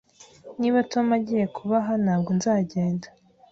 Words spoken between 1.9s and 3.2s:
ntabwo nzagenda.